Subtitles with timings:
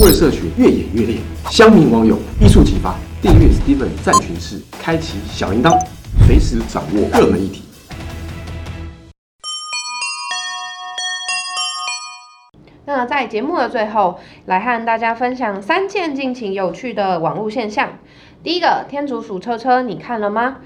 [0.00, 1.16] 位社群越演越烈，
[1.50, 2.94] 乡民网友一触即发。
[3.20, 5.76] 订阅 Steven 战群室，开启小铃铛，
[6.24, 7.64] 随时掌握热门议题。
[12.84, 17.98] 那在节目的最后，来和大家分享三件近期有趣的网络现象。
[18.44, 20.58] 第一个，天竺鼠车车，你看了吗？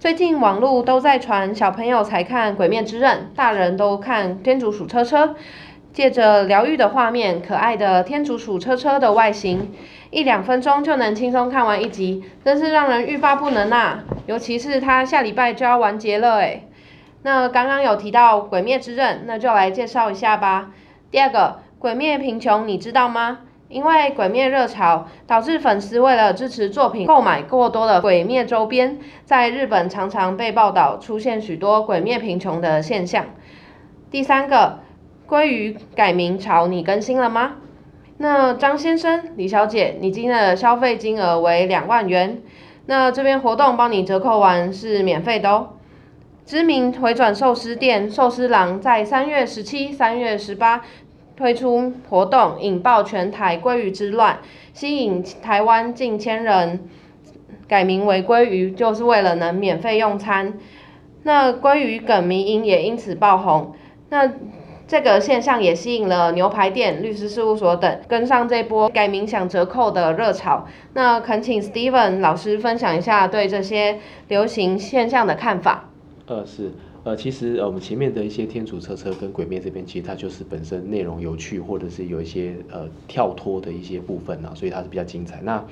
[0.00, 5.26] 最近网络都在传，小朋友才看《鬼灭之刃》，大人都看《天竺鼠车车》。
[5.94, 9.72] 借着疗愈的画面，可爱的天竺鼠车车的外形，
[10.10, 14.00] 一两分钟就能轻松看完一集，真是让人欲罢不能呐！
[14.26, 16.68] 尤其是它下礼拜就要完结了诶。
[17.22, 20.72] 那刚刚有提到《鬼灭之刃》，那就来介绍一下吧。
[21.12, 23.42] 第二个，鬼灭贫穷，你知道吗？
[23.68, 33.26] 因为鬼灭热潮，导致粉丝为了支持作品，购买过多的鬼灭周边，在日本常常被报道出现许多鬼灭贫穷的现象。
[34.10, 34.80] 第三个。
[35.28, 37.56] 鲑鱼改名潮，你更新了吗？
[38.18, 42.42] 那张先生、李小姐，你今天的消费金额为两万元，
[42.86, 45.70] 那这边活动帮你折扣完是免费的哦。
[46.44, 50.82] 知名回转寿司店寿司郎在三月十七、三月十八
[51.36, 54.38] 推出活动，引爆全台鲑鱼之乱，
[54.74, 56.86] 吸引台湾近千人
[57.66, 60.54] 改名为鲑鱼，就是为了能免费用餐。
[61.22, 63.74] 那鲑鱼梗迷音也因此爆红。
[64.10, 64.30] 那
[64.86, 70.66] 这个现象也吸引了牛排店、律师事务所等跟上这波改名享折扣的热潮。
[70.92, 75.88] 那恳请 Steven 老师分享一下对这些流行现象的看法。
[76.26, 76.70] 呃，是，
[77.02, 85.40] 呃，其实呃，我们前面的一些天主车车跟鬼灭这边，其实它就是本身内容有趣，或者是有一些呃跳脱的一些部分啊，所以它是比较精彩。
[85.42, 85.64] 那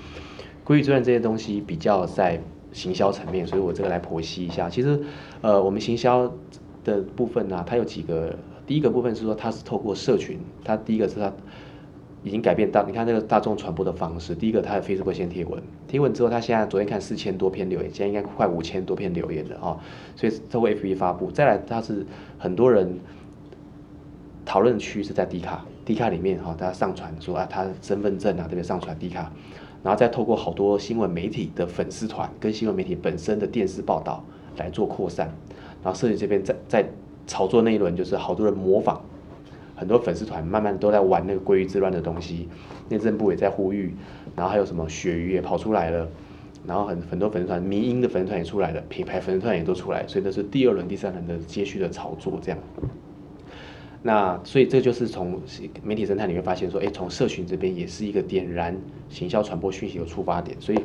[0.64, 2.40] 归于之乱这些东西比较在
[2.72, 4.70] 行销层面，所以我这个来剖析一下。
[4.70, 4.98] 其实
[5.42, 6.32] 呃，我们行销
[6.82, 8.34] 的部分呢，它有几个。
[8.66, 11.32] 第一个部分是说，它是透过社群，它第一个是它
[12.22, 14.34] 已经改变大，你看这个大众传播的方式。
[14.34, 19.76] 第一个，它的 Facebook 先贴文，贴文之后，它现在昨天看四千多篇留言，现在应该快五千多篇留言了啊。
[20.14, 22.06] 所以透过 FB 发布，再来它是
[22.38, 23.00] 很多人
[24.44, 29.32] 讨论区是在 D 卡，D 卡里面哈，大家上传说啊，他身份证啊，特别上传 D 卡，
[29.82, 34.24] 然后再透过好多新闻媒体的粉丝团跟新闻媒体本身的电视报道
[34.56, 35.26] 来做扩散，
[35.82, 36.86] 然后社群这边再再。
[37.26, 39.00] 炒作那一轮就是好多人模仿，
[39.74, 42.48] 很多粉丝团慢慢都在玩那个归于之乱的东西，
[42.88, 43.94] 内政部也在呼吁，
[44.36, 46.08] 然后还有什么鳕鱼也跑出来了，
[46.66, 52.58] 然后很很多粉丝团民营的粉丝团也出来了，品牌粉丝团也都出来，所以这是第二轮、第三轮的接续的炒作这样。
[54.02, 55.40] 那所以这就是从
[55.82, 58.76] 媒体生态你会发现说，哎，从社群这边也是一个点燃
[59.08, 60.78] 行销传播讯息的出发点，所以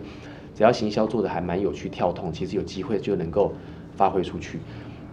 [0.53, 3.53] 只要行销做的还蛮有趣、跳动，其实有机会就能够
[3.95, 4.59] 发挥出去。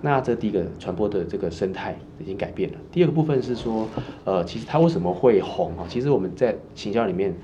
[0.03, 2.79] 那这第一个传播的这个生态已经改变了。
[2.93, 3.89] 第二个部分是说，
[4.25, 5.87] 呃，其实它为什么会红啊？
[5.89, 7.35] 其实我们在行销里面，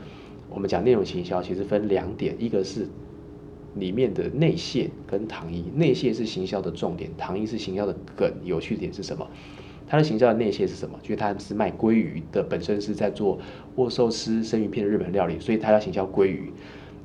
[0.51, 2.87] 我们讲内容行销，其实分两点，一个是
[3.77, 5.65] 里面的内线跟糖衣。
[5.75, 8.31] 内线是行销的重点，糖衣是行销的梗。
[8.45, 9.27] 有趣点是什么？
[9.89, 10.99] 它的行销的内线是什么？
[11.03, 13.39] 就是它是卖鲑鱼的，本身是在做
[13.77, 16.53] 握寿司、生鱼片日本料理，所以它要行销鲑鱼。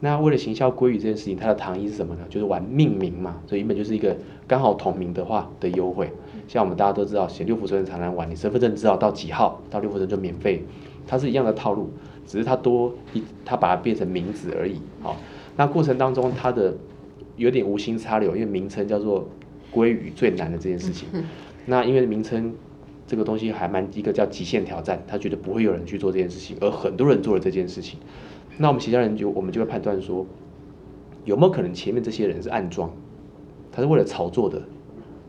[0.01, 2.22] 那为了行销鲑鱼这件事情，它的糖衣是什么呢？
[2.29, 4.16] 就是玩命名嘛，所以原本就是一个
[4.47, 6.11] 刚好同名的话的优惠。
[6.47, 10.63] 像我们大家都知道，写六福村常常玩，你身份证知道到几号到六福村就免费，
[11.07, 11.89] 它是一样的套路，
[12.28, 14.75] 只是它多一，它把它变成名字而已。
[15.01, 15.16] 好，
[15.56, 16.75] 那过程当中它的
[17.38, 19.27] 有点无心插柳，因为名称叫做
[19.73, 21.07] 鲑鱼最难的这件事情。
[21.66, 22.53] 那因为名称
[23.07, 27.97] 这个东西还蛮一个叫极限挑战，他觉得不会有人去做这件事情，而很多人做了这件事情。
[28.58, 30.26] 那我们其他人就我们就会判断说，
[31.26, 32.90] 有没有可能前面这些人是暗装，
[33.72, 34.62] 他是为了炒作的，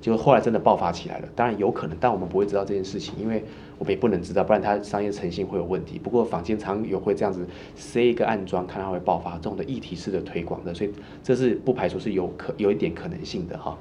[0.01, 1.29] 结果后来真的爆发起来了。
[1.35, 3.45] 当然有可能，但我们不会知道这件事情，因为
[3.79, 5.99] 我们也不能知道，不然他商业诚信会有问题。
[5.99, 10.91] 不过坊间常有会这样子塞一个暗装，看它会爆发这种的议题式的推广的，所以
[11.23, 13.77] 这是不排除是有可有一点可能性的哈。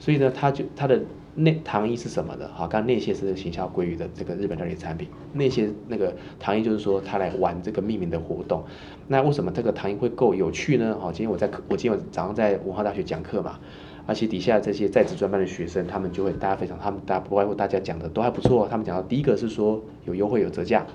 [0.00, 1.00] 所以呢，他就他的。
[1.36, 2.48] 内糖衣是什么的？
[2.54, 5.08] 好，刚刚内线是行销鲑鱼的这个日本料理产品。
[5.32, 8.62] 那些那个糖衣就是说他来玩这个命名的活动。
[9.08, 10.96] 那为什么这个糖衣会够有趣呢？
[11.00, 13.58] 好，今天我在课我今天早上在文化大学讲课嘛，
[14.06, 18.68] 而且底下这些在职专班的学生，他们就会大家非常，他们大家不外乎大家讲的都还不错。
[18.70, 20.86] 他们讲到第一个是说有优惠有折价，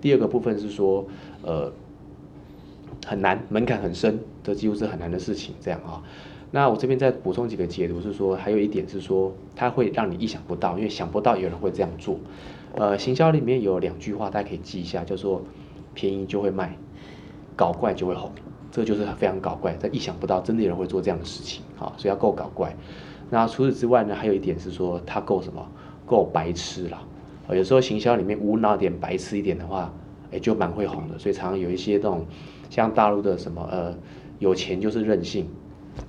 [0.00, 1.06] 第二个部分是说
[1.42, 1.70] 呃
[3.06, 6.02] 很难门槛很深，这几乎是很难的事情，这样啊。
[6.50, 12.18] 那我这边再补充几个解读，是说还有一点是说，它会让你意想不到，因为想不到有人会这样做。
[12.76, 15.42] 呃，行销里面有两句话，大家可以记一下，叫做
[15.94, 16.76] 便宜就会卖，
[17.54, 18.30] 搞怪就会红，
[18.70, 22.74] 这就是非常搞怪，在意想不到，真的有人会做这样的事情，好，所以要够搞怪。
[23.30, 25.66] 那除此之外呢，还有一点是说，它够什么？
[26.06, 27.02] 够白痴啦。
[27.50, 29.92] 有时候行销里面无脑点、白痴一点的话，
[30.30, 32.24] 哎就蛮会红的，所以常常有一些这种
[32.70, 33.94] 像大陆的什么呃
[34.38, 35.46] 有钱就是任性，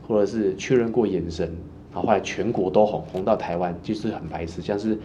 [0.07, 1.47] 或者是确认过眼神，
[1.91, 4.97] 然后后来全国都红，红到台湾就是很白痴，像是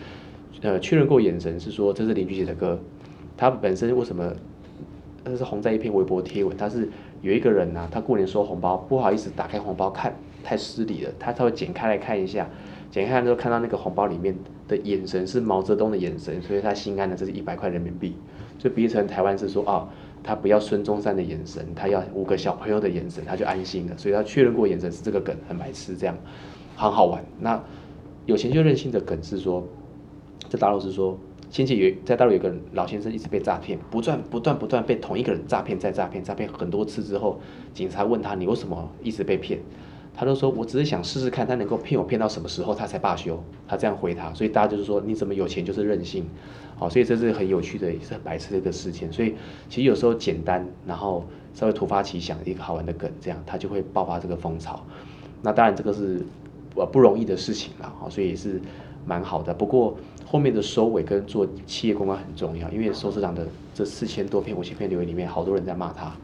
[0.62, 2.78] 呃确认过眼神是说这是林俊杰的歌，
[3.36, 4.32] 他本身为什么？
[5.26, 6.86] 那是红在一篇微博贴文，他是
[7.22, 12.46] 有一个人呐、他过年收红包，不好意思打开红包看，太失礼了，他他会剪开来看一下，
[12.90, 14.36] 剪开之后看到那个红包里面
[14.68, 18.14] 的眼神是毛泽东的眼神，所以他心安的这是一百块人民币，
[18.58, 19.88] 就比喻成台湾是说啊，
[20.22, 26.16] 他不要孙中山的眼神，他要五个小朋友的眼神，他就安心了，所以他确认过眼神是这个梗，很白痴这样，
[26.76, 27.24] 很好玩。
[27.40, 27.62] 那
[28.26, 29.66] 有钱就任性的梗是说，
[30.48, 31.18] 在大陆是说。
[31.50, 37.38] 先前有在大陆有个老先生一直被诈骗，不断不断不断被同一个人诈骗再诈骗，诈骗很多次之后，
[37.72, 39.60] 警察问他你为什么一直被骗？
[40.14, 43.42] 他都说我只是想试试看他能够骗我骗到什么时候他才罢休。
[43.66, 46.24] 他这样回他，所以大家就是说你怎么有钱就是任性，
[46.76, 49.12] 好，所以这是很有趣的也是很白痴的一个事件。
[49.12, 49.34] 所以
[49.68, 51.24] 其实有时候简单，然后
[51.54, 54.84] 稍微突发奇想一个好玩的梗，这样他就会爆发这个风潮。
[55.42, 56.24] 那当然这个是
[56.76, 58.60] 呃不容易的事情啦，好，所以也是
[59.06, 59.52] 蛮好的。
[59.52, 59.96] 不过
[60.26, 66.14] 后面的收尾跟做企业公关很重要，因为收市长的这四千多篇五千篇留言里面，好多人在骂他，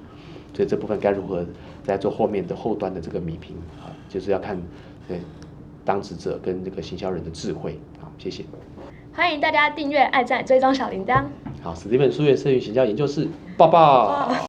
[0.55, 1.45] 所以这部分该如何
[1.83, 4.61] 在做后面的后端的这个米评啊，就是要看
[5.09, 5.21] 对
[5.85, 7.79] 当职者跟这个行销人的智慧。
[8.01, 8.45] 好，谢谢。
[9.13, 11.25] 欢迎大家订阅、爱赞、追踪小铃铛。
[11.63, 14.47] 好，史蒂芬书院社运行销研究室，抱抱。